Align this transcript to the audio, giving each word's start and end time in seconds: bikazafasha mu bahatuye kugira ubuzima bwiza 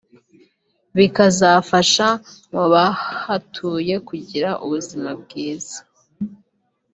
bikazafasha 0.97 2.07
mu 2.53 2.63
bahatuye 2.73 3.95
kugira 4.07 4.49
ubuzima 4.63 5.09
bwiza 5.21 5.79